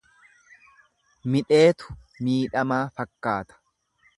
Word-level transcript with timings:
Midheetu 1.35 1.93
miidhamaa 2.29 2.81
fakkaata. 2.99 3.63